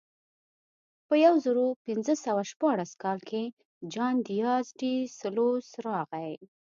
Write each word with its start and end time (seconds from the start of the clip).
په 1.07 1.15
یو 1.25 1.33
زرو 1.45 1.65
پینځه 1.85 2.13
سوه 2.25 2.43
شپاړس 2.51 2.91
کال 3.03 3.19
کې 3.29 3.43
جان 3.93 4.15
دیاز 4.27 4.65
ډي 4.79 4.95
سلوس 5.19 5.67
راغی. 5.85 6.33